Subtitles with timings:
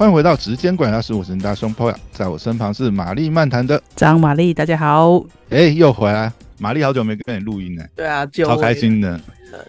[0.00, 5.22] 欢迎回到时间管家十五神大胸 p 在我身旁是玛丽漫谈的张玛丽，大家好。
[5.50, 7.86] 哎，又回来，玛丽好久没跟你录音了。
[7.94, 9.20] 对啊，超开心的。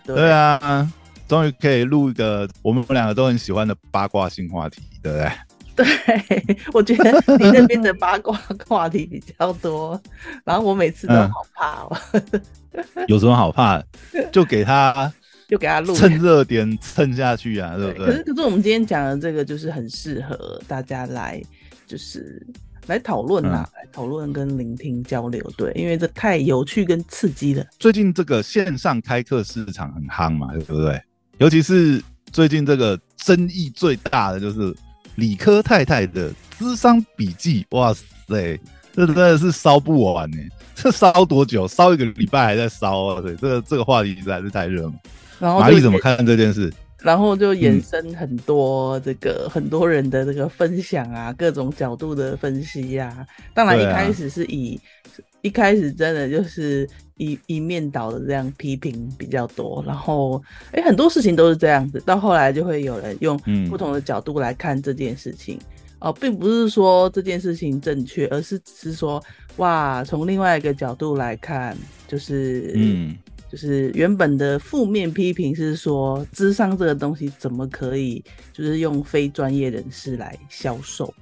[0.05, 0.89] 对对啊，
[1.27, 5.31] 终于可以录一个我们两个都很喜欢的八卦性话题，对不对？
[5.83, 10.01] 对，我觉得你那边的八卦话题比较多，
[10.45, 11.97] 然后我每次都好怕哦。
[13.09, 13.83] 有什么好怕？
[14.31, 15.11] 就给他，
[15.51, 18.05] 就给他录，趁热点蹭下去啊，对不对？
[18.07, 21.43] 可是可是我们今天讲的这个就是很适合大家来，
[21.85, 22.41] 就是
[22.87, 27.65] 来讨论啦，来讨论跟聆听交流，对，因为这太有趣跟刺激了。
[27.77, 31.01] 最近这个线上开课市场很夯嘛，对不对？
[31.39, 34.73] 尤其是最近这个争议最大的就是
[35.15, 38.57] 理科太太的智商笔记，哇塞，
[38.93, 40.37] 这真的是烧不完呢。
[40.75, 41.67] 这烧多久？
[41.67, 43.21] 烧一个礼拜还在烧啊！
[43.21, 44.93] 对，这个这个话题实在是太热了。
[45.41, 46.71] 然后玛丽怎么看这件事？
[46.99, 53.25] 然后就衍生很多这个很多人的这个分享啊，各种角度的分析呀。
[53.55, 54.79] 当然一开始是以
[55.41, 59.83] 一开始真的就是一一面倒的这样批评比较多。
[59.87, 60.39] 然后
[60.73, 61.99] 哎，很多事情都是这样子。
[62.05, 63.35] 到后来就会有人用
[63.67, 65.59] 不同的角度来看这件事情。
[65.97, 69.23] 哦，并不是说这件事情正确，而是只是说，
[69.57, 73.15] 哇，从另外一个角度来看，就是，嗯，
[73.51, 81.13] 就是原本的负面批评是说，智商这个东西怎么可以，就是用非专业人士来销售，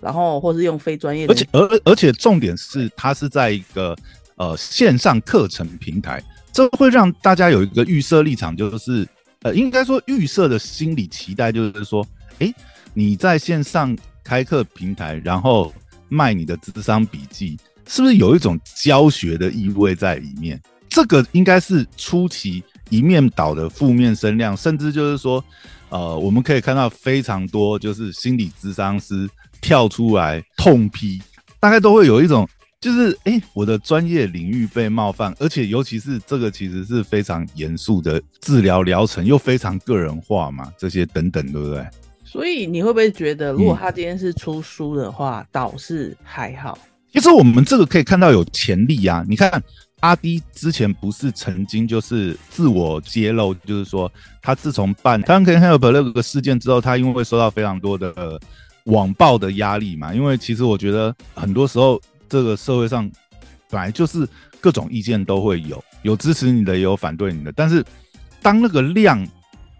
[0.00, 3.96] 然后或是用非专业，而且而而且重点是，它是在一个
[4.36, 6.22] 呃线上课程平台，
[6.52, 9.08] 这会让大家有一个预设立场，就是
[9.42, 12.06] 呃，应该说预设的心理期待，就是说，
[12.40, 12.52] 哎，
[12.92, 13.96] 你在线上。
[14.24, 15.72] 开课平台，然后
[16.10, 20.60] 卖你的智商笔记，是不是有一种教学的意味在里面？
[20.88, 25.44] 这个应该是初期一面倒的负面声量，甚至就是说，
[25.88, 29.28] 呃，我们可以看到非常多就是心理咨商师
[29.60, 31.20] 跳出来痛批，
[31.60, 32.48] 大概都会有一种
[32.80, 41.86] 就是，哎，我的专业领域被冒犯，而且尤其是这个其实是非常严肃的治疗疗程，又非常个人化嘛，这些等等，对不对？
[42.24, 46.78] 所以你会不会觉得，如果他今天是出书的话，倒是还好？
[47.10, 49.24] 其实我们这个可以看到有潜力啊！
[49.26, 49.50] 你看
[50.00, 54.10] 阿迪之前不是曾经就是自我揭露，就是说
[54.40, 58.40] 他自从办 t a n k Help 那个事件之后，他因为受到非常多的
[58.84, 60.14] 网暴的压力嘛。
[60.14, 63.10] 因为其实我觉得很多时候这个社会上
[63.70, 64.28] 本来就是
[64.60, 67.52] 各种意见都会有，有支持你的，也有反对你的。
[67.52, 67.84] 但是
[68.40, 69.26] 当那个量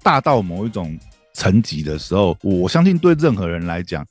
[0.03, 0.99] 大到某一种。
[1.35, 4.05] 层级的时候，我相信对任何人来讲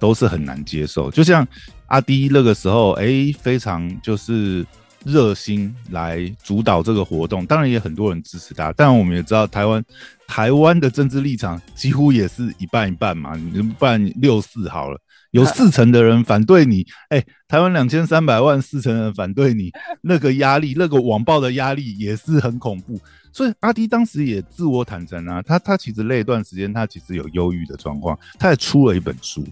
[0.00, 1.08] 都是很难接受。
[1.12, 1.46] 就像
[1.86, 4.66] 阿迪那个时候，哎，非常就是
[5.06, 8.72] 热心来主导这个活动，当然也很多人支持他。
[8.76, 9.82] 但我们也知道，台湾
[10.26, 15.00] 台湾的政治立场几乎也是一半一半嘛，你不然六四好了，
[15.30, 19.70] 有 四成的人反对你，哎，台湾两千三百万四成人反对你，
[20.02, 23.00] 那个压力，那个网暴的压力也是很恐怖。
[23.32, 29.46] 所以阿迪当时也自我坦诚啊，他他其实那一段时间他其实有忧郁的状况，他也出了一本书。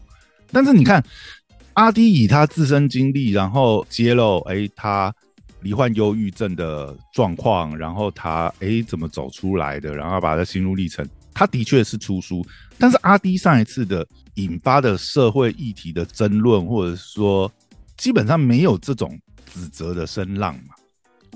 [0.50, 1.04] 但是你看，
[1.74, 5.14] 阿迪以他自身经历，然后揭露，哎，他
[5.64, 12.46] 罹患忧郁症的状况，然后他哎怎么走出来的，然后把他心路历程，他的确是出书。
[12.78, 17.50] 但是阿迪上一次的引发的社会议题的争论，或者说
[17.96, 20.74] 基本上没有这种指责的声浪嘛。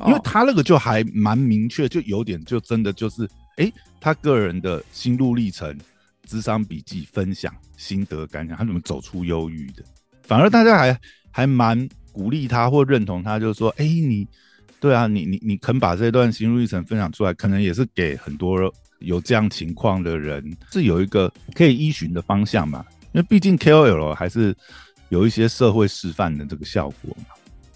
[0.07, 5.77] 因为他那个就还蛮明确，就有点就真的就是，哎，他个人的心路历程、
[6.25, 9.83] 智商笔记分享心得感想，他怎么走出忧郁的？
[10.23, 11.01] 反而大家还
[11.33, 14.27] 还蛮鼓励他或认同他，就是说，哎，你
[14.81, 18.59] 对啊，你你你肯把这段心路历程分享出来，可能也是给很多
[18.99, 22.85] 有这样情况的人是有一个可以依循的方向嘛。
[23.13, 24.53] 因为毕竟 KOL 还是
[25.11, 27.35] 有一些社会示范的这个效果嘛。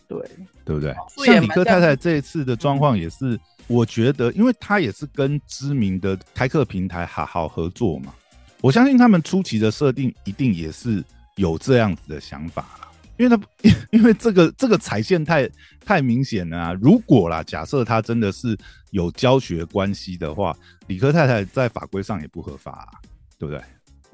[0.08, 0.18] 对。
[0.64, 0.94] 对不对？
[1.26, 3.36] 像李克太太这一次的状况也是，
[3.66, 8.14] 我觉得，因为他也是跟知名的开课平台好好合作嘛，
[8.60, 11.02] 我相信他们初期的设定一定也是
[11.34, 12.88] 有这样子的想法啦。
[13.22, 13.42] 因为他
[13.92, 15.48] 因为这个这个踩线太
[15.84, 16.72] 太明显了啊。
[16.80, 18.58] 如果啦，假设他真的是
[18.90, 20.56] 有教学关系的话，
[20.88, 23.00] 理科太太在法规上也不合法，
[23.38, 23.62] 对不对？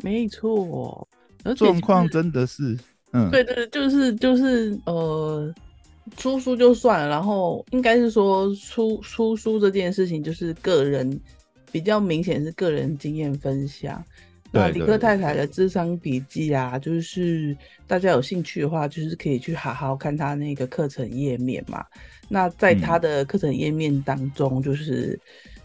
[0.02, 1.08] 没错，
[1.56, 2.78] 状况真的是，
[3.12, 5.54] 嗯，对对，就是就是呃。
[6.16, 11.20] 出书就算了，然后应该是说出出书这件事情就是个人
[11.70, 14.02] 比较明显是个人经验分享。
[14.50, 17.56] 那李克太太的智商笔记啊，就是
[17.86, 21.84] 大家有兴趣的话，就是可以去好好看他那个课程页面嘛。
[22.28, 25.18] 那在他的课程页面当中，就是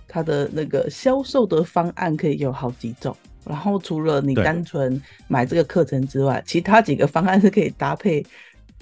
[0.08, 3.16] 他的那个销售的方案可以有好几种。
[3.46, 8.26] 然后除了你单纯买这个课程之外，其他几个方案是可以搭配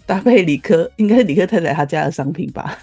[0.06, 2.78] 搭配理科，应该是理科太太他家的商品吧？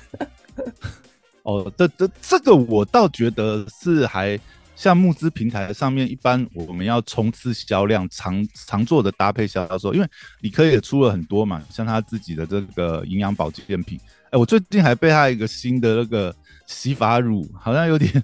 [1.45, 4.39] 哦，这这这个我倒觉得是还
[4.79, 10.07] 像募资平台上面，一般我们要冲刺销量，常常做的搭配销售，因为
[10.41, 13.99] 理科也出了很多嘛，像他自己的这个营养保健品。
[14.31, 16.33] 哎，我最近还被他一个新的那个
[16.69, 18.23] 洗发乳，好像有点，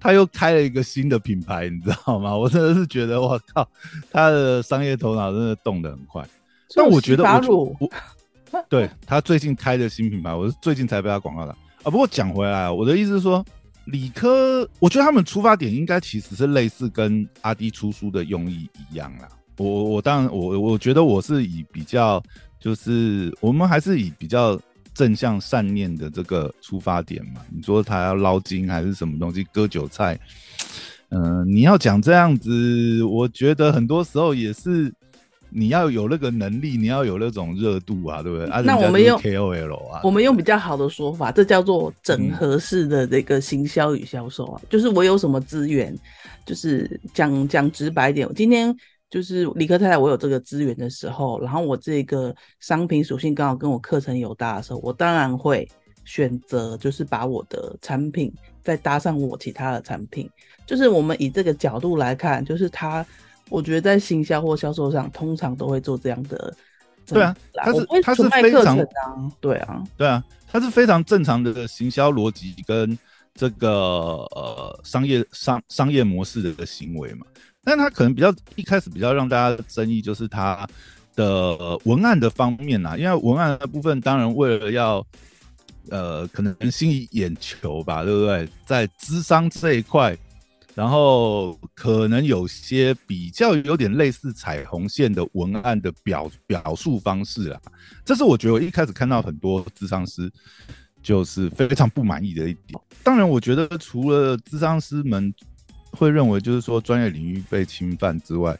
[0.00, 2.36] 他又开了一个新的品牌，你知道吗？
[2.36, 3.68] 我真的是觉得，我靠，
[4.10, 6.26] 他的商业头脑真的动得很快。
[6.74, 7.90] 但我觉得我我
[8.68, 11.52] 对他最近开的新品牌，我是最近才被他广告的
[11.84, 11.84] 啊。
[11.84, 13.44] 不过讲回来，我的意思是说，
[13.86, 19.28] 理科，我觉得他们出发点应该其实是类似跟阿迪出书的用意一样啦。
[19.58, 22.22] 我我当然我我觉得我是以比较，
[22.58, 24.60] 就是我们还是以比较。
[24.94, 27.40] 正向善念的这个出发点嘛？
[27.52, 30.16] 你说他要捞金还是什么东西割韭菜？
[31.08, 34.94] 嗯，你要讲这样子，我觉得很多时候也是
[35.54, 38.46] 你要有那个能力，你要有那种热度啊，对不对？
[38.64, 45.96] 那我们用 KOL 啊，我们用比较好的说法，这叫做整合式的这个行销与销售啊，就是我有什么资源，
[46.44, 48.76] 就是讲讲直白点，今天。
[49.10, 55.68] 就是理科太太，我有这个资源的时候，然后我这个商品属性刚好跟我课程有搭的时候，我当然会
[56.04, 60.28] 选择，就是把我的产品再搭上我其他的产品。
[60.66, 63.06] 就是我们以这个角度来看，就是他，
[63.50, 66.54] 我觉得在行销或销售上，通常都会做这样的。
[67.06, 68.78] 对啊，他是他是非常
[69.40, 72.98] 对啊，对啊，他是非常正常的行销逻辑跟
[73.34, 77.26] 这个呃商业商商业模式的一个行为嘛。
[77.62, 80.66] 但他可能比较一开始比较让大家争议，就是他
[81.14, 85.06] 的文案的方面呐，因为文案的部分当然为了要
[85.90, 88.48] 呃可能吸引眼球吧，对不对？
[88.64, 90.16] 在智商这一块，
[90.74, 97.60] 然后可能有些比较有点类似彩虹线的文案的表表述方式啊，
[98.04, 100.30] 这是我觉得我一开始看到很多智商师
[101.02, 102.80] 就是非常不满意的一点。
[103.02, 105.32] 当然，我觉得除了智商师们。
[105.96, 108.58] 会认为就是说专业领域被侵犯之外，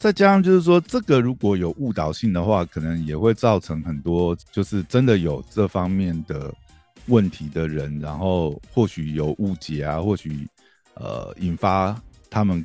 [0.00, 6.52] 再加上就是说这个如果有误导性的话，可能也会造成很多就是真的有这方面的
[7.06, 10.44] 问题的人，然后或许有误解啊，或许
[10.96, 11.98] 呃引发
[12.28, 12.64] 他们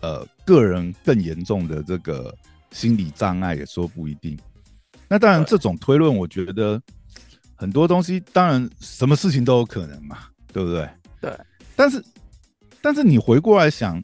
[0.00, 2.34] 呃个人更严重的这个
[2.72, 4.36] 心理障碍也说不一定。
[5.08, 6.82] 那当然这种推论，我觉得
[7.54, 10.18] 很多东西当然什么事情都有可能嘛，
[10.52, 10.88] 对不对？
[11.20, 11.38] 对，
[11.76, 12.02] 但是。
[12.84, 14.02] 但是你回过来想，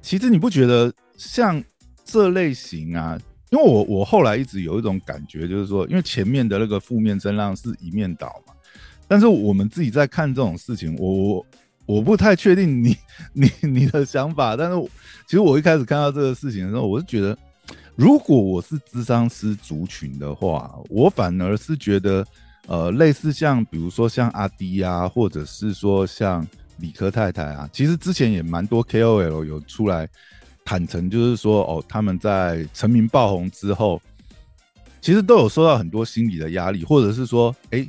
[0.00, 1.60] 其实你不觉得像
[2.04, 3.18] 这类型啊？
[3.50, 8.54] 因为我我后来一直有一种感觉，就是说，因为前面的那个负面声浪是一面倒嘛。
[9.08, 11.46] 但是我们自己在看这种事情，我我
[11.90, 12.96] 我不太确定你
[13.32, 14.56] 你你的想法。
[14.56, 14.80] 但是
[15.26, 17.36] 其实我一开始看到这个事情的时候，我是觉得，
[17.96, 22.26] 如果我是智商师族群的话，我反而是觉得，
[22.66, 26.46] 呃，类似像比如说像阿迪啊，或者是说像。
[26.80, 30.08] 理科太太啊，其实之前也蛮多 KOL 有出来
[30.64, 34.00] 坦诚，就是说哦，他们在成名爆红之后，
[35.02, 37.86] 其实都有受到很多心理的压力，或者是说，哎，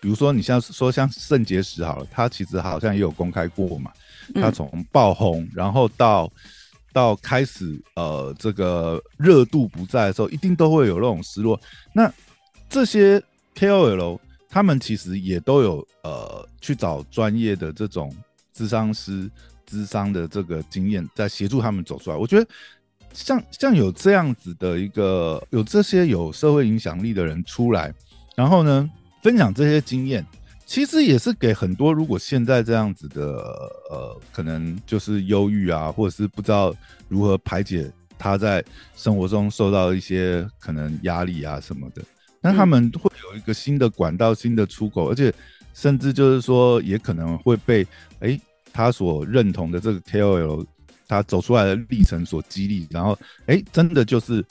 [0.00, 3.92] 比如说你像说像肾结石好了，他其实好像也有公开过嘛，
[4.34, 6.30] 他从爆红，然后到
[6.92, 11.60] 到开始呃这个热度不在的时候，一定都会有那种失落。
[11.92, 12.12] 那
[12.68, 13.22] 这些
[13.54, 14.18] KOL
[14.48, 18.14] 他们其实也都有呃去找专业的这种。
[18.50, 19.30] 智商师、
[19.66, 22.16] 智商的这个经验，在协助他们走出来。
[22.16, 22.50] 我觉得，
[23.12, 27.94] 像像有这样子的一个，有这些有社会影响力的人出来，
[28.34, 28.90] 然后呢，
[29.22, 30.24] 分享这些经验，
[30.66, 33.22] 其实也是给很多如果现在这样子的，
[33.90, 36.74] 呃，可能就是忧郁啊，或者是不知道
[37.08, 38.64] 如何排解他在
[38.96, 42.02] 生活中受到一些可能压力啊什么的，
[42.40, 45.32] 那他们会有一个新的管道、新的出口，而且
[45.74, 47.86] 甚至就是说，也可能会被
[48.20, 48.38] 哎。
[48.70, 50.64] 他所认同的这个 KOL，
[51.08, 54.44] 他走出来的历程所激励，然后哎，真的就是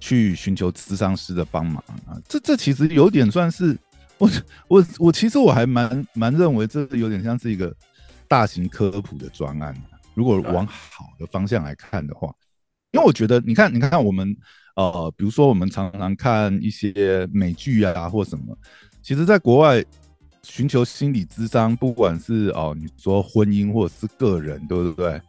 [0.00, 2.16] 去寻求咨商师的帮忙啊！
[2.26, 3.76] 这这其实有点算是
[4.18, 4.30] 我
[4.68, 7.74] 我我其实我还蛮蛮认为这有点像是一个
[8.28, 9.74] 大型科普的专案。
[10.14, 12.32] 如果往好的方向来看的话，
[12.92, 14.36] 因为我觉得你看你看看我们
[14.76, 18.56] 呃，比如说我们常常看一些美剧啊或什么，
[19.02, 19.84] 其实在国外。
[20.48, 25.20] 寻求心理咨商，不管是哦，你说婚姻或者是个人，对不对？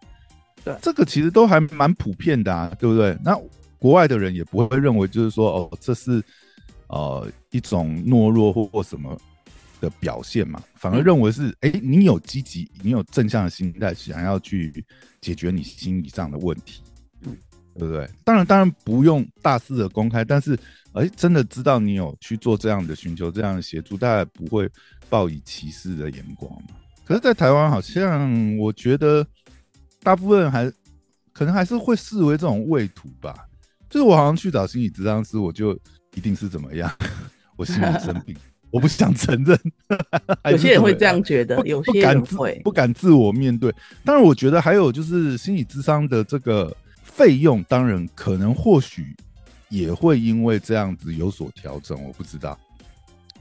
[0.63, 3.17] 对，这个其实都还蛮普遍的啊，对不对？
[3.23, 3.35] 那
[3.79, 6.23] 国外的人也不会认为，就是说哦，这是
[6.89, 9.17] 呃一种懦弱或或什么，
[9.79, 14.83] 的表现嘛，反而认为是哎，你有积极，你有正向的心态，想要去
[15.21, 16.81] 解决你心理上的问题，
[17.21, 18.09] 对不对？
[18.23, 20.57] 当然，当然不用大肆的公开，但是
[20.93, 24.67] 哎，真的知道你有去做这样的寻求这样的协助，大家不会
[25.09, 26.69] 抱以歧视的眼光嘛。
[27.05, 29.25] 可是，在台湾好像我觉得
[30.01, 30.71] 大部分人还
[31.31, 33.47] 可能还是会视为这种畏途吧。
[33.89, 35.79] 就是我好像去找心理咨商师，我就
[36.17, 36.91] 一定是怎么样？
[37.55, 38.35] 我心里生病。
[38.69, 39.57] 我不想承认，
[40.51, 43.73] 有些人会这样觉得，有些人会不敢自我面对。
[44.03, 49.15] 当然，我觉得还有就是心理智商的这个费用，当然可能或许
[49.69, 51.97] 也会因为这样子有所调整。
[52.03, 52.59] 我不知道，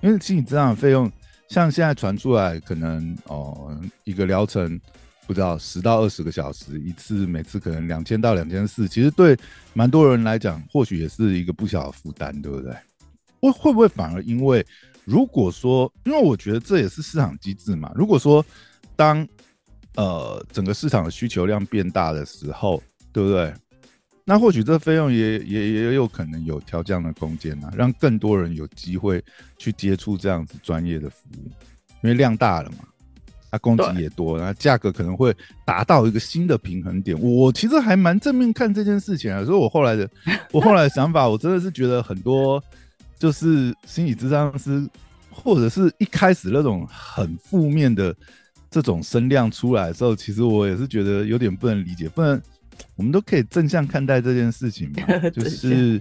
[0.01, 1.11] 因为心理智商的费用，
[1.49, 4.81] 像现在传出来，可能哦一个疗程
[5.27, 9.37] 不知道十到二十个小时一次，每次可能两千到两千四，其实对
[9.75, 12.73] 蛮多人来讲，或许也是一个不小的负担，对不对？
[13.41, 14.65] 会会不会反而因为？
[15.05, 17.93] 如果说，因为我觉得这也是市场机制嘛。
[17.95, 18.45] 如果说，
[18.97, 19.25] 当
[19.95, 23.55] 呃整个市场的需求量变大的时候，对不对？
[24.25, 29.23] 那或许这费用也也也有可能有调降的空间啊，让更多人有机会
[29.57, 31.45] 去接触这样子专业的服务，
[32.03, 32.79] 因为量大了嘛，
[33.51, 35.35] 它供给也多，那价格可能会
[35.65, 37.19] 达到一个新的平衡点。
[37.21, 40.09] 我其实还蛮正面看这件事情啊，所以我后来的
[40.53, 42.63] 我后来的想法，我真的是觉得很多。
[43.19, 44.87] 就是心理咨商师，
[45.31, 48.15] 或者是一开始那种很负面的
[48.71, 52.11] 这种声量出来的时候，其实我也是觉得有点不能理解。
[52.11, 52.39] 不能
[52.95, 55.19] 我们都可以正向看待这件事情嘛？
[55.33, 55.99] 就是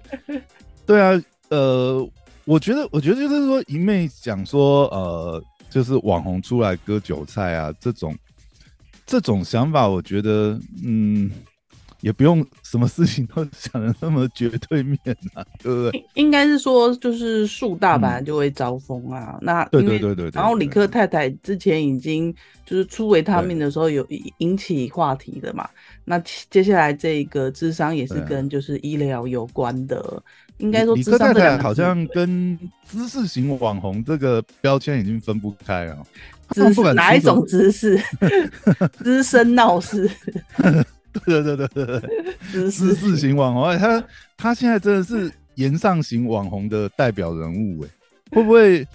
[0.86, 2.06] 对啊，呃，
[2.44, 5.42] 我觉得，我觉得就是说，一昧讲说，呃，
[5.76, 8.16] 就是网红出来割韭菜啊，这种
[9.06, 11.30] 这种想法，我觉得，嗯。
[12.02, 15.00] 也不用什么事情都想的那么绝对面
[15.34, 16.06] 啊，对不对？
[16.14, 19.40] 应该是说，就是树大本来就会招风啊。
[19.42, 20.30] 那对对对对。
[20.32, 22.32] 然后李克太太之前已经
[22.64, 24.06] 就是出维他命的时候有
[24.38, 25.68] 引起话题的嘛。
[26.04, 30.22] 那接下来这个智商也是跟就是医疗有关的，
[30.58, 32.58] 应该说李克太太好像跟
[32.90, 35.98] 知识型网红这个标签已经分不开啊。
[36.52, 38.00] 知识哪一种知识？
[39.04, 40.10] 资深闹事。
[41.26, 44.04] 对对对对对，知识型网红，他
[44.38, 47.90] 他现在真的是言上型网红的代表人物哎，
[48.32, 48.86] 会不会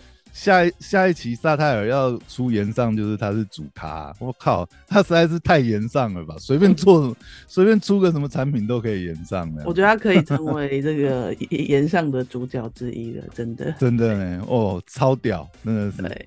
[0.40, 4.10] 下一下一期萨泰尔要出言上，就是他是主咖？
[4.18, 6.34] 我靠，他实在是太言上了吧？
[6.38, 7.14] 随便做
[7.46, 9.62] 随便出个什么产品都可以言上的。
[9.66, 16.26] 我觉得他可以成为这个 言上的主角之一了，真的真的呢，哦，超屌，真的是。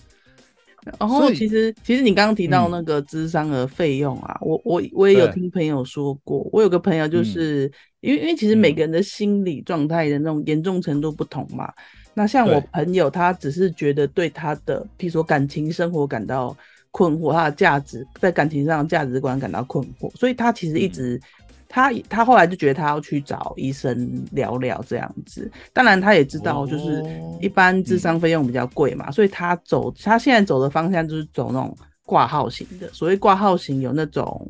[1.00, 7.64] 然后其实其实你刚刚提到那个智商的费用啊，我我我也有听朋友说过，我有个朋友就是
[8.02, 11.68] 因为因为其实每个人的心理状态的那种严重程度不同嘛。
[12.14, 16.56] 那像我朋友，他只是觉得对他的，譬如说感情生活感到
[16.92, 21.20] 困惑，他的价值在感情上的价值观感到困惑，所以他其实一直。
[21.76, 27.04] 他他后来就觉得他要去找医生聊聊这样子，当然他也知道就是
[27.42, 31.76] 一般智商费用比较贵嘛，所以他走他现在走的方向就是走那种。
[32.14, 34.48] 挂号型的，所谓挂号型有那种，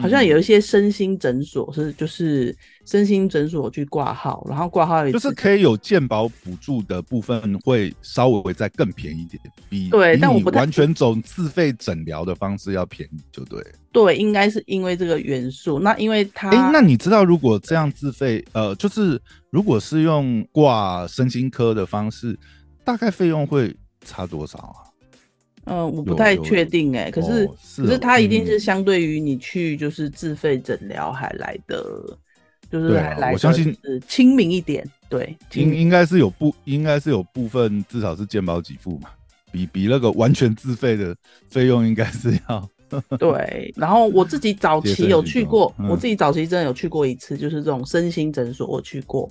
[0.00, 13.62] 好像有一些身心诊所是就是身心诊所去挂号，然后挂号就是可以有健保补助的部分会稍微再更便宜一点，比对，但我不完全走自费诊疗的方式要便宜，就对。
[13.92, 15.78] 对，应该是因为这个元素。
[15.78, 22.38] 那因为他，哎，那你知道如果这样自费，呃，就是如果是用挂身心科的方式，
[22.82, 23.76] 大概费用会
[24.06, 24.87] 差多少啊？
[25.68, 27.46] 嗯，我不太确定哎，可是
[27.76, 31.84] 可是它一定是相对于你去就是自费诊疗还来的，
[32.70, 39.10] 就是还来，我相信是亲民一点，对，应应该是有部应该是有部分至少是健保给付嘛，
[39.52, 41.14] 比比那个完全自费的
[41.48, 42.68] 费用应该是要
[43.18, 43.72] 对。
[43.76, 49.30] 然后我自己 早期有去过，我自己早期真的有去过一次，就是这种身心诊所我去过。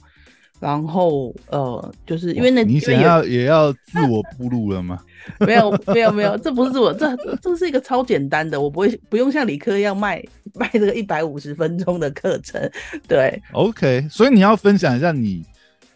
[0.59, 4.99] 然后呃，就是因为那你想要也要自我铺路了吗？
[5.39, 10.23] 没有没有没有，这不是自我，这这是一个超简单的，我不会不用像理科一样卖
[10.53, 12.59] 卖这个一百五十分钟的课程。
[13.07, 15.45] 对，OK，所以你要分享一下你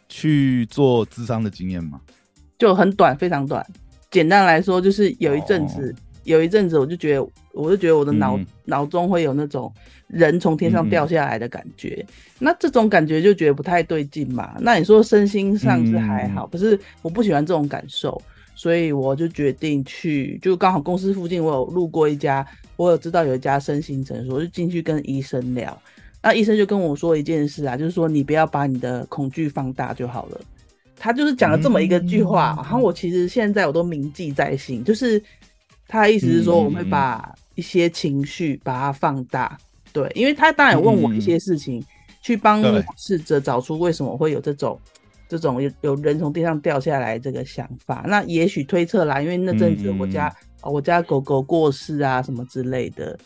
[0.10, 2.00] 去做智商的经验吗？
[2.60, 3.66] 就很短，非常短。
[4.12, 9.72] 简单来说，就是有一阵子，有一阵子我就觉得，我就觉得我的脑脑中会有那种。
[10.14, 12.06] 人从天上掉下来的感觉，
[12.38, 14.58] 那这种感觉就觉得不太对劲嘛。
[14.60, 18.22] 那你说身心上是还好，可是我不喜欢这种感受，
[18.54, 25.82] 所以我就决定去，就刚好公司附近我有路过一家，我有知道有一家身心诊所，就进去跟医生聊。
[26.22, 30.42] 那医生就跟我说一件事啊，就是说你不要把你的恐惧放大就好了。
[30.98, 35.24] 他就是讲了这么一个句话，然后我其实现在我都铭记在心，就是
[35.92, 39.58] 他的意思是说，我们会把一些情绪把它放大，
[39.92, 41.84] 对，因为他当然问我一些事情，
[42.22, 42.64] 去帮
[42.98, 44.80] 试着找出为什么会有这种
[45.28, 50.34] 这种有有人从地上掉下来这个想法，那也许推测啦，因为那阵子我家
[50.64, 53.20] 我家狗狗过世啊什么之类的。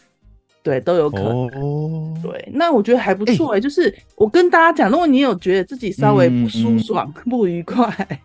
[0.64, 2.20] 对，都有可能。
[2.24, 3.60] 对，那我觉得还不错哎。
[3.60, 8.20] 就是我跟大家讲，如果你有觉得自己稍微不舒爽、 不愉快，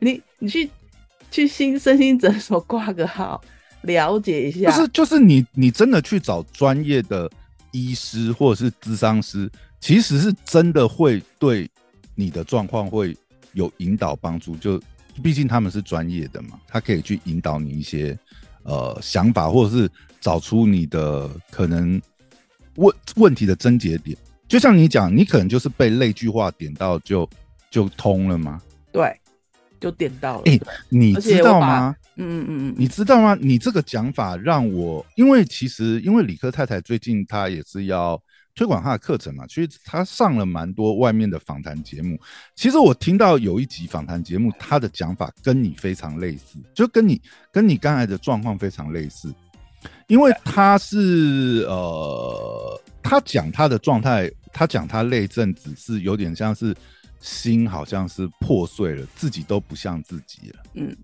[0.00, 0.70] 你你去
[1.30, 3.38] 去心身心诊所挂个号，
[3.82, 4.70] 了解一下。
[4.70, 7.30] 就是就是你你真的去找专业的
[7.70, 11.70] 医师或者是咨商师，其实是真的会对
[12.14, 13.16] 你的状况会
[13.52, 14.56] 有引导帮助。
[14.56, 14.80] 就
[15.22, 18.18] 毕竟他们是专业的嘛，他可以去引导你一些
[18.62, 19.90] 呃想法，或者是。
[20.22, 22.00] 找出你的可能
[22.76, 27.28] 问问题的症结点，就像你讲，你可能就是被那句话点到，就
[27.72, 28.62] 就通了吗？
[28.92, 29.12] 对，
[29.82, 30.42] 就点到了。
[30.46, 30.58] 哎，
[30.88, 31.94] 你知道吗？
[32.16, 33.36] 嗯嗯嗯嗯，你知道吗？
[33.40, 38.18] 你这个讲法让我，因为其实因为理科太太最近她也是要。
[38.54, 42.20] 推广她的课程嘛，其实她上了蛮多外面的访谈节目。
[42.54, 47.18] 其实我听到有一集访谈节目，她的讲法跟你非常类似，就跟你
[47.50, 49.34] 跟你刚才的状况非常类似。
[50.06, 56.76] 因为他是呃，他讲他的状态，他讲他那阵子是有点像是
[57.22, 60.62] 心好像是破碎了，自己都不像自己了。
[60.74, 60.94] 嗯，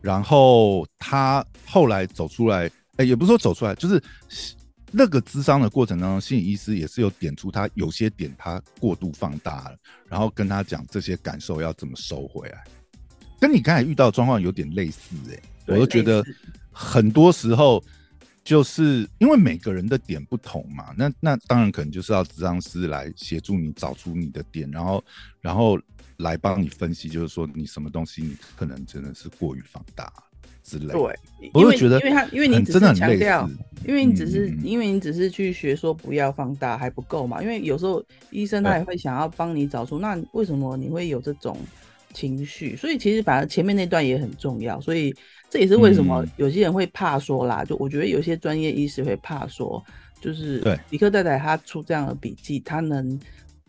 [0.00, 4.02] 然后他后来走出来，哎，也不是说走出来，就是
[4.90, 9.76] 那个咨商的过程当中，心理医师也是有点出他有些点他过度放大了，
[10.08, 12.64] 然后跟他讲这些感受要怎么收回来，
[13.38, 16.24] 跟你刚才遇到的状况有点类似，哎，我都觉得。
[16.76, 17.80] 很多时候，
[18.44, 25.02] 就是因为每个人的点不同嘛，那那当然可能就是要智商师来协助你找出你的点，然后
[25.40, 25.80] 然后
[26.18, 30.12] 来帮你分析，就是说你什么东西你可能真的是过于放大
[30.62, 30.92] 之类。
[30.92, 31.18] 对，
[31.54, 33.48] 我就觉得，因为他因为你只是强调，
[33.86, 41.56] 因为你只是因为你只是去学说不要放大还不够嘛，因为有时候医生他也会想要帮你找出那为什么你会有这种。
[42.16, 45.12] 情绪，所以其实反而前面那段也很重要，所以
[45.54, 47.62] 这也是为什么有些人会怕说啦。
[47.64, 49.80] 就我觉得有些专业医师会怕说，
[50.20, 53.20] 就是对李克太太他出这样的笔记，他能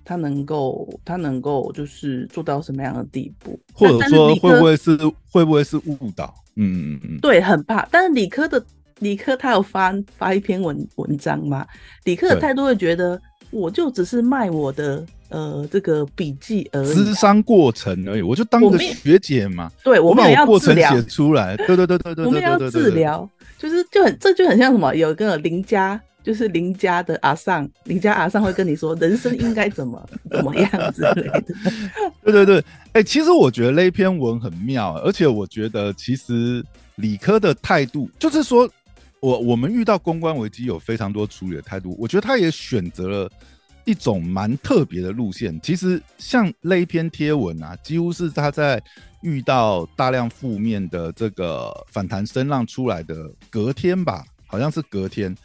[0.04, 4.98] 他能够他能够就是做到什么样的地步，或者说会不会是
[5.30, 6.34] 会不会是误导？
[6.56, 7.88] 嗯嗯嗯，对，很怕。
[7.92, 8.66] 但是理科的
[8.98, 11.68] 理科他有发发一篇文文章嘛？
[12.06, 13.22] 理科的态度会觉得，
[13.56, 15.06] 我就只是卖我的。
[15.30, 19.70] 呃，这个笔记而已，智商过程而已，我就当个学姐嘛。
[19.84, 21.58] 对，我们要过程写出来。
[21.58, 24.96] 对对对对对，我们要治疗，就是就很这就很像什么？
[24.96, 31.44] 有一个邻家，就是邻家的阿尚，邻家阿尚会跟你说人生应该怎么 怎么样之类的。
[32.24, 32.64] 对对对，
[32.94, 36.64] 哎，其实我觉得那篇文很妙，而且我觉得其实
[36.98, 38.70] 理科的态度，就是说
[39.26, 43.32] 我我们遇到公关危机有非常多处理的态度，我觉得他也选择了。
[43.88, 48.82] 一种蛮特别的路线，其实像那一篇贴文啊，几乎是他在
[49.22, 55.38] 遇到大量负面的这个反弹声浪出来的隔天吧，好像是隔天，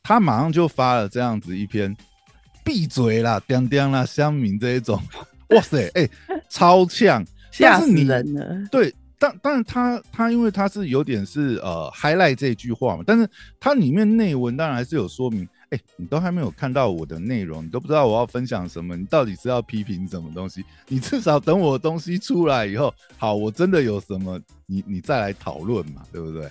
[0.00, 1.92] 他马上就发了这样子一篇
[2.64, 5.02] “闭嘴啦，叮叮啦，乡民”这一种，
[5.48, 6.08] 哇塞，哎，
[6.48, 8.64] 超呛， 吓死人了。
[8.70, 13.28] 对，但当然他他因为他是有点是呃 highlight 这句话嘛，但是
[13.58, 15.48] 它里面内文当然还是有说明。
[15.70, 20.64] 哎，你都还没有看到我的内容，你都不知道我要分享什么，你到底是要批评什么东西？
[20.86, 26.50] 你至少等我东西出来以后，好，我真的有什么，你你再来讨论嘛，对不对？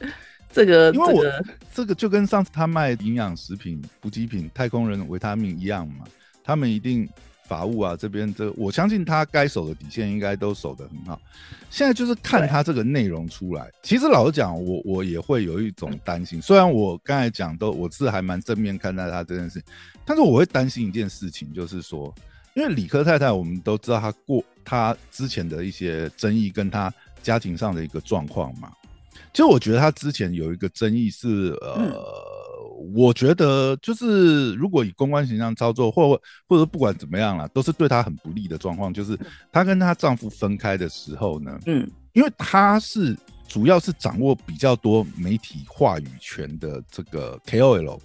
[0.50, 1.24] 这个，因为我
[1.74, 6.06] 这个就跟上次他卖营养食品、补给品、太空人维他命一样嘛，
[6.42, 7.06] 他们一定。
[7.46, 11.20] 法务啊，这边这我相信他该守的底线应该都守得很好。
[11.70, 16.40] 现在就是看他这个内容出来，其实老实讲，我我也会有一种担心。
[16.40, 19.62] 虽然我刚才讲都我是还蛮正面看待他这件事，
[20.04, 22.14] 但是我会担心一件事情，就是说，
[22.54, 28.72] 因为理科太太我们都知道他过他之前的一些争议，跟他家庭上的一个状况嘛。
[29.32, 32.33] 其实我觉得他之前有一个争议是呃。
[32.92, 38.92] 我觉得就是，如果以公关形象操作，或或者不管怎么样啦，都是对她很不利的状况。
[38.92, 39.18] 就是
[39.52, 43.16] 她跟她丈夫分开的时候呢，嗯，因为她是
[43.46, 47.98] 主要是掌握比较多媒体话语权的这个 KOL，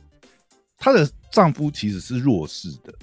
[0.77, 2.93] 她的丈夫其实是弱势的，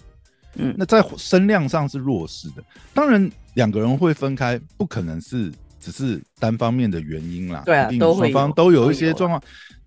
[0.55, 2.65] 嗯，那在声量上是弱势的。
[2.95, 5.53] 当然，两个人会分开，不可能是
[5.87, 9.41] 只是单方面的原因啦，对啊，双方都有一些状况。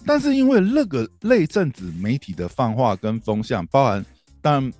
[0.06, 4.06] 但是因为那个那阵子媒体的放话跟风向，包含
[4.42, 4.74] 当然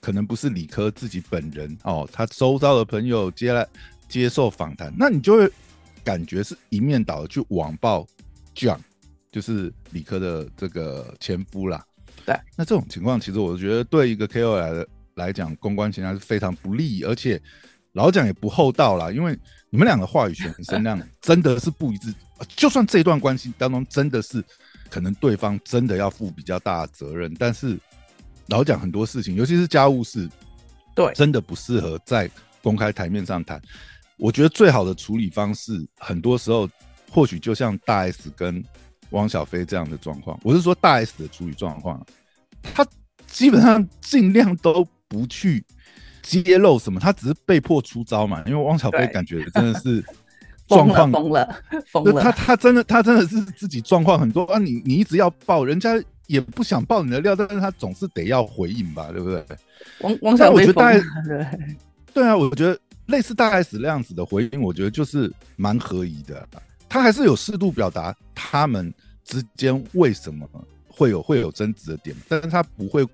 [0.00, 3.64] 可能不是理科自己本人哦，他周遭的朋友接来
[4.08, 5.48] 接受访谈，那你就会
[6.02, 8.04] 感觉是一面倒的去网暴
[8.52, 8.78] John，
[9.30, 11.84] 就是理科的这个前夫啦。
[12.26, 17.40] 对，那这种情况其实我觉得对一个 KOL 来来讲，公关形象是非常不利，而且
[17.94, 19.36] 老蒋也不厚道啦，因为
[19.70, 22.14] 你们两个话语权声量 真的是不一致。
[22.54, 24.44] 就算这段关系当中真的是
[24.90, 27.78] 可能对方真的要负比较大的责任，但是
[28.48, 30.28] 老蒋很多事情，尤其是家务事，
[30.94, 32.30] 对，真的不适合在
[32.62, 33.60] 公开台面上谈。
[34.18, 36.68] 我觉得最好的处理方式，很多时候
[37.10, 38.62] 或许就像大 S 跟。
[39.10, 42.04] 汪小菲这样的状况，我是说大 S 的处理状况，
[42.60, 42.84] 他
[43.28, 45.64] 基本上尽量都不去
[46.24, 48.42] 揭露什么，他只是被迫出招嘛。
[48.46, 50.02] 因为汪小菲感觉真的是
[50.66, 54.58] 状况疯了，疯了，他他真的他真的是自己状况很多啊。
[54.58, 59.44] 你你一直要爆，人家也不想爆你的料，但是他总是得要回应吧，对不对？
[60.00, 61.46] 汪汪小菲，大对
[62.14, 66.48] 对啊，我觉得类似大 S 那样子的回应，我觉得就是蛮合宜的。
[66.88, 68.92] 他还是有适度表达他们
[69.24, 70.48] 之间为什么
[70.88, 73.06] 会有会有争执的点，但是他不会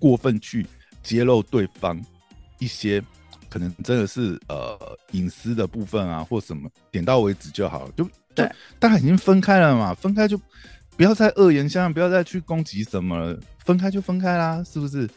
[0.00, 0.66] 过分去
[1.02, 2.00] 揭露对方
[2.58, 3.02] 一些
[3.48, 4.78] 可能真的是呃
[5.12, 7.92] 隐私的部分啊，或什么，点到为止就好了。
[7.96, 8.44] 就就
[8.78, 10.38] 大家已经分开了嘛，分开就
[10.96, 15.08] 不要再恶言相向，不要再去攻击什么了，分开就分开啦，是不是？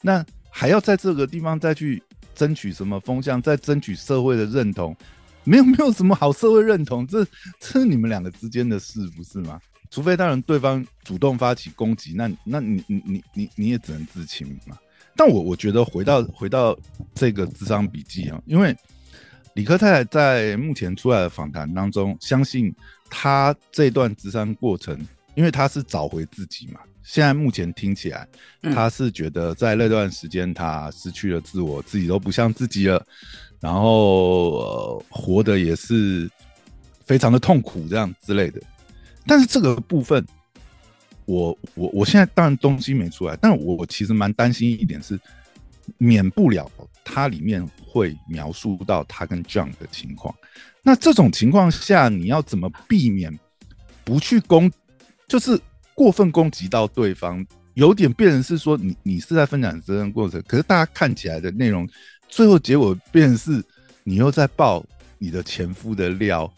[0.00, 2.02] 那还要在这个地方再去
[2.34, 4.96] 争取什么风向，再争取社会的认同？
[5.44, 7.24] 没有没有什么好社会认同，这
[7.60, 9.60] 这是你们两个之间的事，不是吗？
[9.90, 14.76] 除非当然对方主动发起攻击，那那你你你你你也只能自清嘛。
[15.16, 16.76] 但我我觉得回到回到
[17.14, 18.76] 这个智商笔记啊，因为
[19.54, 22.74] 李克太太在目前出来的访谈当中，相信
[23.08, 24.98] 他这段智商过程，
[25.34, 26.80] 因为他是找回自己嘛。
[27.04, 28.26] 现在目前听起来，
[28.74, 33.04] 他是觉得在那段时间他失去了自我，自己都不像自己了。
[33.60, 36.30] 然后呃，活的也是
[37.04, 38.60] 非常的痛苦，这样之类的。
[39.26, 40.26] 但是这个部分，
[41.26, 45.18] 我我我现在当然东西没出来，但我我其实蛮担心一点是，
[45.98, 46.70] 免不了
[47.04, 50.34] 它里面会描述到他跟 John 的情况。
[50.82, 53.38] 那这种情况下，你要怎么避免
[54.04, 54.70] 不去攻，
[55.26, 55.58] 就是
[55.94, 57.46] 过分攻击到对方？
[57.74, 61.88] 有点变成是说，你你是在分享责任过程，可是大家看起来的内容。
[62.28, 63.62] 最后结果便是
[64.02, 64.84] 你又在爆
[65.18, 66.52] 你的前夫的料，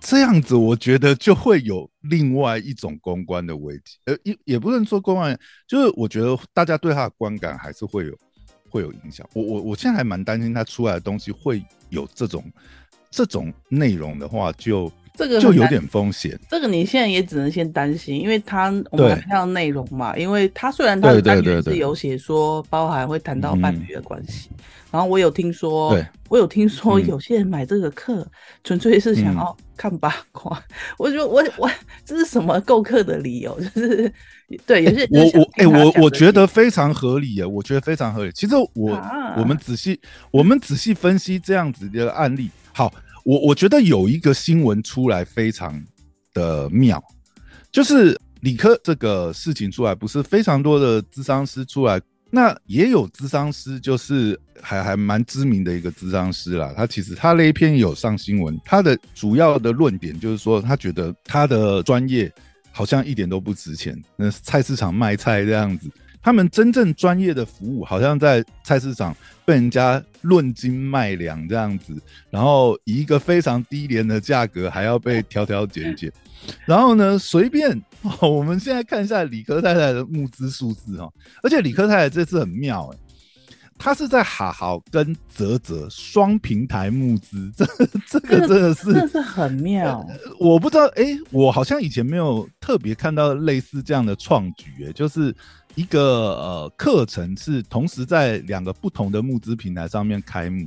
[0.00, 8.16] 这样子我觉得就会有另外一种公关的危机，呃，也也不能说公关，就是我觉得大家对他的观感还是会有
[8.70, 9.28] 会有影响。
[9.34, 12.44] 我我我现在还蛮担心他出来的东西会有这种
[13.10, 16.38] 这种内容的话，就这个就有点风险。
[16.48, 24.50] 这个你现在也只能先担心，因为他我们看到内容嘛，因为他虽然他的单元是有写说包含会谈到伴侣的关系。
[24.92, 25.94] 然后我有听说，
[26.28, 28.26] 我有听说有些人买这个课，
[28.64, 30.62] 纯粹是想要看八卦。
[30.96, 31.68] 我觉得我我
[32.04, 33.58] 这是什么购课的理由？
[33.60, 34.10] 就是
[34.64, 38.30] 对，有些我我哎我我觉得非常合理耶，我觉得非常合理。
[38.32, 38.98] 其实我
[39.36, 40.00] 我们仔细
[40.30, 42.90] 我们仔细分析这样子的案例，好，
[43.26, 45.84] 我我觉得有一个新闻出来非常
[46.32, 47.02] 的妙，
[47.72, 52.00] 就是理科这个事情出来，不是非常多的智商师出来。
[52.30, 56.72] 那也有智商师，就是还还蛮知名的一个智商师啦。
[56.76, 62.32] 他其实他那一篇有上新闻，他的主要的论点就是说，他觉得他的专业
[62.70, 64.00] 好像一点都不值钱。
[64.16, 65.90] 那菜市场卖菜这样子，
[66.26, 71.96] 他们真正专业的服务，好像在菜市场被人家论斤卖粮这样子，
[72.30, 76.12] 然后以一个非常低廉的价格，还要被挑挑拣拣。
[76.66, 77.80] 然后呢，随便。
[78.20, 81.08] 我们现在看一下理科太太的募资数字哈，
[81.44, 82.98] 而且理科太太这次很妙哎，
[83.78, 87.64] 她是在好好跟泽泽双平台募资，这
[88.10, 90.04] 这个真的是真的是很妙。
[90.40, 95.34] 我不知道哎，我好像以前没有特别看到类似这样的创举哎，就是
[95.76, 100.66] 一个呃课程是同时在两个不同的募资平台上面开幕。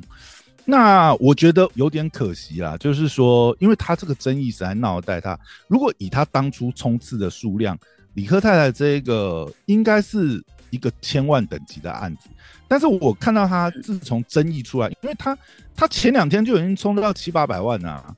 [0.65, 7.75] 那我觉得有点可惜啦，就是说，因为他这个争议实在闹得太如果以他当初冲刺的数量，
[8.13, 12.29] 李克太太这个应该是一个千万等级的案子。
[12.67, 15.35] 但是我看到他自从争议出来，因为他
[15.75, 18.15] 他前两天就已经冲到七八百万啊，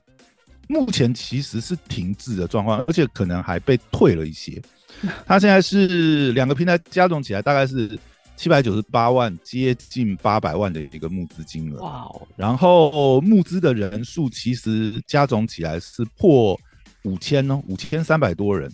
[0.68, 4.60] 目前其实是停滞的状况，而且可能还被退了一些。
[5.26, 7.98] 他现在是两个平台加总起来大概是。
[8.34, 11.80] 七百九十八万，接近八百万的一个募资金额。
[11.80, 12.26] 哇哦！
[12.34, 16.58] 然后募资的人数其实加总起来是破
[17.04, 18.72] 五千哦，五千三百多人。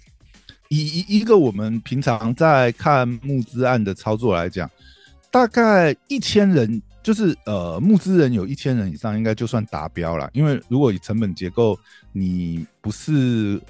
[0.69, 4.71] 以一一个我们平常在看募资案的操作来讲，
[5.31, 10.31] 大概一千人，就是呃募资人有一千人以上，应该就算达标了。
[10.33, 11.79] 因为如果以成本结构，
[12.13, 13.61] 你不是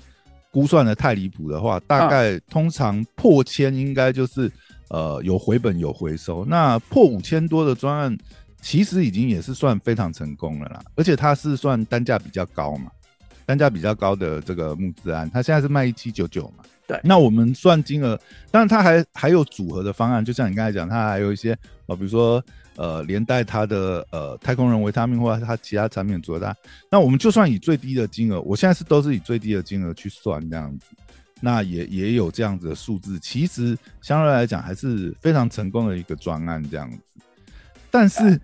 [0.51, 4.51] 估算的太离谱的话，大概通常破千应该就是
[4.89, 6.45] 呃有回本有回收。
[6.45, 8.19] 那破五千多的专案，
[8.61, 12.91] 其实已经也是算非常成功了啦，而且它是算单价比较高嘛。
[13.47, 16.65] 单价比较高的这个募资案，它现在是卖一七九九嘛？
[16.89, 16.99] 对。
[17.05, 18.19] 那我们算金额，
[18.51, 22.43] 但是它还还有组合的方案，就像你刚才讲，它还有一些呃，比如说
[22.75, 26.57] 呃，连带它的呃太空人维他命或者它其他产品组合的。
[26.91, 30.87] 那我们就算以最低的金额，我现在是都是以最低的金额去算这样子，
[31.41, 36.99] 那也也有这样子的数字，其实相对来讲还是非常成功的一个专案这样子。
[37.91, 38.41] 但是，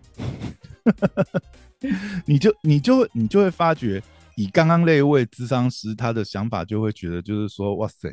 [2.25, 4.03] 你就你就你就会发觉。
[4.37, 8.13] 以刚刚那位智商师他的想法，就会觉得就是说，哇塞，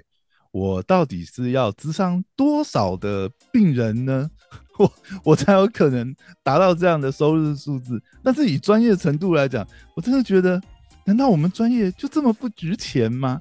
[0.52, 4.30] 我到底是要智商多少的病人呢？
[4.78, 8.02] 我我才有可能达到这样的收入数字？
[8.24, 10.62] 但是以专业程度来讲，我真的觉得，
[11.06, 13.40] 难道我们专业就这么不值钱吗？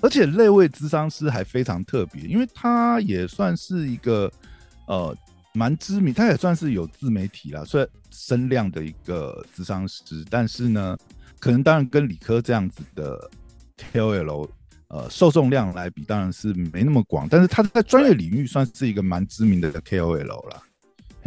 [0.00, 4.30] 而且那位智商师还非常特别，因为他也算是一个
[4.86, 5.16] 呃
[5.54, 10.96] 蛮知名，他也算是有自媒体啦，虽然声量的一个智商师，但是呢。
[11.40, 13.30] 可能当然跟理科这样子的
[13.92, 14.48] KOL，
[14.94, 17.26] 呃，受众量来比，当然是没那么广。
[17.28, 20.62] 但是他在专业领域算是一个蛮知名的 KOL 了。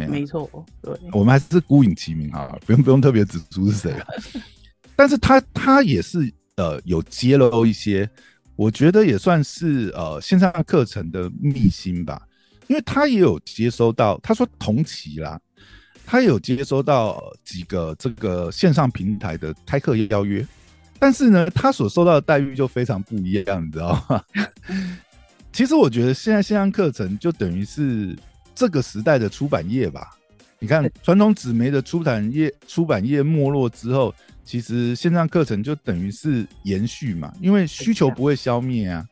[0.08, 0.48] 没错，
[0.80, 4.06] 对，我们还是孤影其名啊，不用不用特别指出是谁啊。
[4.96, 8.08] 但是他他也是呃有揭露一些，
[8.56, 12.26] 我觉得也算是呃线上课程的秘辛吧，
[12.68, 15.38] 因为他也有接收到，他说同期啦。
[16.06, 20.46] 他有接收到几个这个线上平台的开课邀约，
[20.98, 24.22] 但是呢，他所受到的待遇就非常不一样，你知道吗？
[25.52, 28.16] 其实我觉得现在线上课程就等于是
[28.54, 30.10] 这个时代的出版业吧。
[30.60, 34.12] 你看，传统纸媒的出版业出版业没落之后，
[34.44, 39.06] 其实线上课程就等于是延续嘛，因为需求不会消灭啊。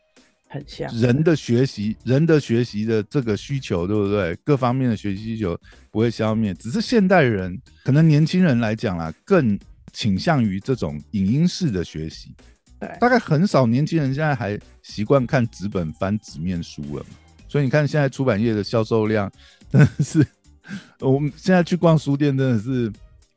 [0.49, 4.35] 很像人的学习，人的学习的这个需求，对不对？
[4.44, 5.59] 各方面的学习需求
[5.90, 9.59] 不会消灭，只是现代人可能年轻人来讲啦，更
[9.97, 12.31] 倾向于这种影音式的学习。
[12.79, 17.07] 对，大概很少年轻人现在还习惯看纸本翻纸面书了。
[17.49, 19.33] 所以你看，现在出版业的销售量
[19.73, 20.27] 真的是，
[21.01, 22.93] 我们现在去逛书店真的是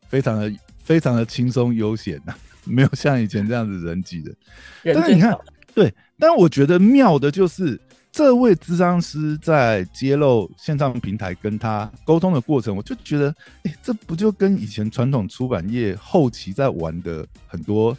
[0.09, 2.35] 非常的非常的轻松悠闲呐，
[2.67, 4.35] 没有像以前这样子人挤的。
[4.83, 5.33] 但是你看，
[5.73, 5.93] 对。
[6.17, 7.79] 但我觉得妙的就是
[8.19, 17.97] 这位咨商师在揭露线上平台跟他沟通的过程，我就觉得，哎，这不就跟以前传统出版业后期在玩的很多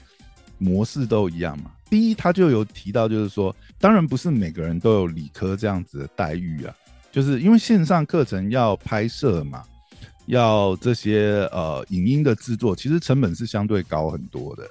[0.58, 1.70] 模式都一样吗？
[1.88, 6.74] 第一，他就有提到，就是说，当然不是每个人都有理科这样子的待遇啊，
[7.10, 9.62] 就是因为线上课程要拍摄嘛，
[10.26, 14.68] 要这些呃影音的制作，其实成本是相对高很多的。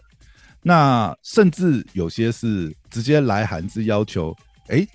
[0.61, 4.35] 那甚至有些是直接来函是要求，
[4.67, 4.87] 哎，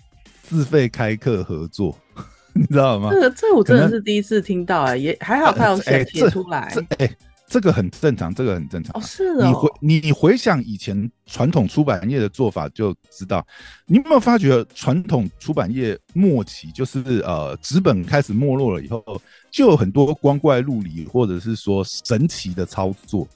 [0.47, 1.97] 自费开课合作，
[2.55, 3.11] 你知道吗？
[3.11, 6.73] 这个这我真的是第一次听到啊，也还好他有写写出来。
[6.99, 7.11] 哎，
[7.49, 8.95] 这个很正常，这个很正常。
[8.95, 9.47] 哦，是哦。
[9.47, 13.45] 你回你你回想以前传统出版业的做法，就知道，
[13.87, 19.03] 你有没有发觉传统出版业末期，就是呃纸本开始没落了以后，
[19.51, 23.27] 就有很多光怪陆离或者是说神奇的操作，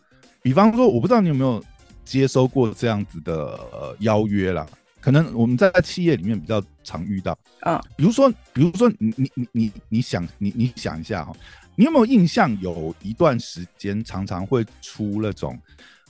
[0.42, 1.62] 比方说，我不知道你有没有。
[2.04, 3.34] 接收过这样子的
[3.70, 4.66] 呃邀约啦，
[5.00, 11.32] 可能我们在企业里面比较常遇到啊，比如说，比如说你你你你你想你你想一下哈，
[11.76, 12.56] 你有没有印象？
[12.60, 15.58] 有一段时间常常会出那种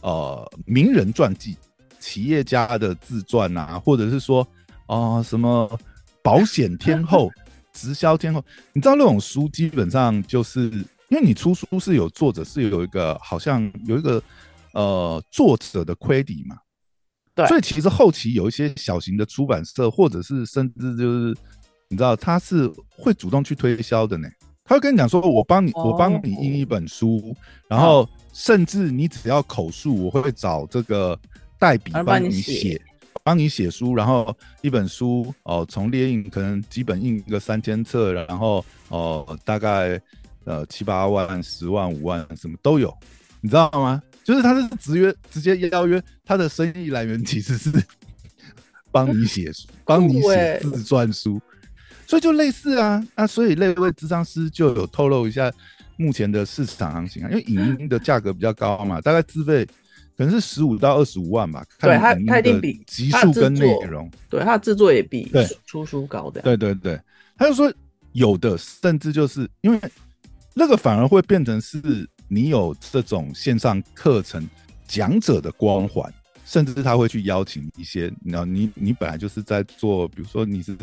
[0.00, 1.56] 呃名人传记、
[2.00, 4.46] 企业家的自传啊，或者是说
[4.86, 5.78] 啊什么
[6.22, 7.30] 保险天后、
[7.72, 10.70] 直销天后，你知道那种书基本上就是
[11.08, 14.22] 因为你出书是有作者是有一个好像有一个。
[14.74, 16.54] 呃，作者的亏底嘛，
[17.38, 21.36] 对，所以其实后期有一些小型的出版社，或者是甚至就是
[21.88, 24.28] 你知道，他是会主动去推销的呢。
[24.64, 27.34] 他会跟你讲说，我帮你，我帮你印一本书，
[27.68, 31.18] 然后甚至你只要口述，我会找这个
[31.58, 32.78] 代笔帮你写，
[33.22, 39.98] 帮你写书，然后一本书哦，从列印可能基本印个三千册，然后哦，大概
[40.44, 42.94] 呃七八万、十万、五万什么都有，
[43.40, 44.02] 你知道吗？
[44.28, 47.72] 就是他是直约直接邀约，他的生意来源其实是
[48.92, 51.40] 帮你写书，帮你写自传书，
[52.06, 55.50] 所以就类似啊那，所以那位智商师就有透露一下
[55.96, 59.64] 目前的市场行情啊，因为影音的价格比较高嘛，大概自费
[60.14, 65.32] 可能是十五到二十五万吧，对他他一定比集数跟内容，对他的制作也比
[65.64, 67.00] 出书高的，对对对，
[67.34, 67.72] 他就说
[68.12, 69.80] 有的甚至就是因为
[70.52, 74.46] 那个反而会变成是你有这种线上课程
[74.86, 76.12] 讲者的光环，
[76.44, 80.76] 甚至他会去邀请一些，你知道，你你本来就是在做，比如说你是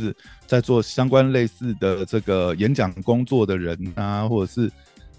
[0.46, 4.72] 在做相关类似的这个演讲工作的人啊，或者是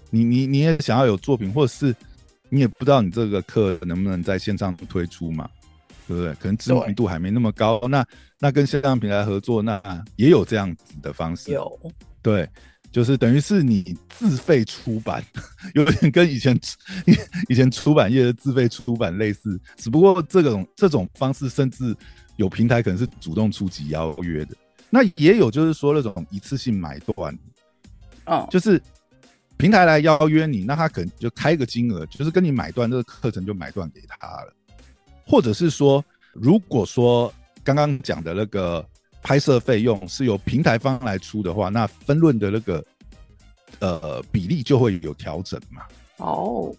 [0.09, 1.95] 你你你也想要有作品，或者是
[2.49, 5.49] 你也不知道你这个课能不能在线上推出嘛，
[6.07, 6.33] 对不对？
[6.35, 8.05] 可能知名度还没那么高，那
[8.39, 9.81] 那跟线上平台合作，那
[10.15, 11.79] 也有这样子的方式，有
[12.21, 12.47] 对。
[12.97, 15.23] 就是等于是你自费出版，
[15.75, 16.59] 有点跟以前
[17.47, 21.95] 以前出版业的自费出版类似，只不过这种这种方式，甚至
[22.37, 24.55] 有平台可能是主动出击邀约的。
[24.89, 27.37] 那也有就是说那种一次性买断，
[28.25, 28.81] 哦，就是
[29.57, 34.51] 平台来邀约你，那他可能就开个金额，就是跟你买断这个课程就买断给他了，
[35.23, 37.31] 或者是说，如果说
[37.63, 38.83] 刚刚讲的那个。
[39.27, 42.85] 拍摄费用是由平台方来出的话，那分论的那个
[43.79, 45.81] 呃比例就会有调整嘛？
[46.15, 46.73] 哦，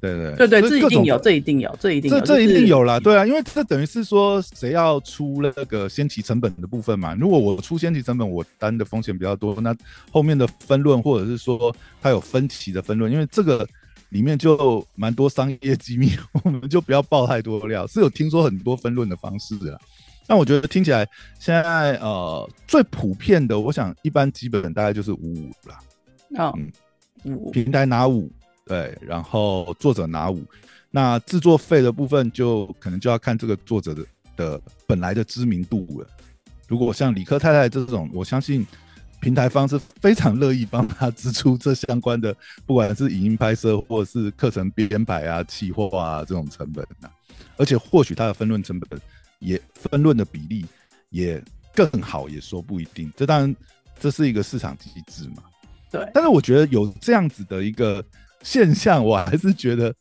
[0.00, 2.98] 对对对对，这一定有，这一定有，这一定这这一定有啦。
[2.98, 7.14] 对啊，因为这等于是说谁要出那个先期成本的部分嘛？
[7.14, 9.72] 如果我出先期成本，我担的风险比较多，那
[10.10, 13.64] 后面的分论或者是说它有分歧的分论，因为这个
[14.08, 16.10] 里面就蛮多商业机密，
[16.42, 17.86] 我们就不要爆太多料。
[17.86, 19.80] 是有听说很多分论的方式的。
[20.28, 21.08] 那我觉得听起来，
[21.40, 26.52] 现在呃最普遍的，我想一般基本大概就是五五啦。
[26.54, 26.70] 嗯，
[27.24, 28.30] 五平台拿五，
[28.66, 30.44] 对，然后作者拿五。
[30.90, 34.04] 那制作费的部分就可能就要看这个作者的
[34.36, 36.06] 的本来的知名度了。
[36.66, 38.66] 如果像理科太太这种，我相信
[39.20, 42.36] 平台方是非常乐意帮他支出这相关的，
[42.66, 47.08] 不管是影音拍摄或者是课程编排啊、企划啊这种成本啊，
[47.56, 49.00] 而且或许他的分论成本。
[49.38, 50.66] 也分论的比例
[51.10, 51.42] 也
[51.74, 53.12] 更好，也说不一定。
[53.16, 53.56] 这当然
[53.98, 55.42] 这是一个市场机制嘛。
[55.90, 56.08] 对。
[56.12, 58.04] 但是我觉得有这样子的一个
[58.42, 59.94] 现象，我还是觉得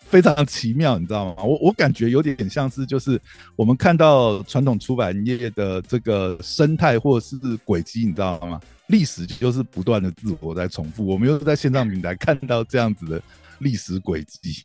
[0.00, 1.42] 非常奇妙，你知道吗？
[1.42, 3.20] 我我感觉有点像是就是
[3.56, 8.60] 我们看到传统出版业的这个生态或者是轨迹，你知道吗？
[8.88, 13.20] 历史就是不断的自我在重复，我们又在线上平台看到这样子的
[13.58, 14.64] 历史轨迹。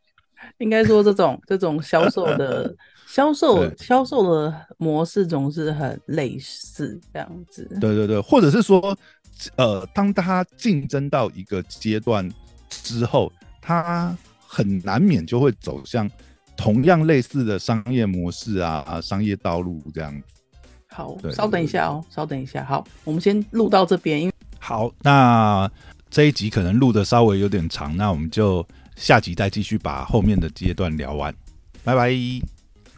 [0.59, 2.73] 应该说，这种这种销售的
[3.07, 7.65] 销售销售的模式总是很类似这样子。
[7.79, 8.97] 对对对，或者是说，
[9.55, 12.29] 呃，当他竞争到一个阶段
[12.69, 16.09] 之后，他很难免就会走向
[16.57, 20.23] 同样类似的商业模式啊啊，商业道路这样子。
[20.89, 22.63] 好，稍等一下哦，稍等一下。
[22.63, 24.21] 好，我们先录到这边。
[24.21, 25.69] 因为好，那
[26.09, 28.65] 这一集可能录的稍微有点长，那我们就。
[28.95, 31.33] 下集再继续把后面的阶段聊完，
[31.83, 32.13] 拜拜。